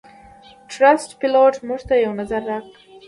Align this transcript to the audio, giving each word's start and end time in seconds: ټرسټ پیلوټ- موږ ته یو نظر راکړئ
ټرسټ 0.71 1.09
پیلوټ- 1.19 1.53
موږ 1.67 1.81
ته 1.87 1.93
یو 2.03 2.11
نظر 2.21 2.41
راکړئ 2.51 2.81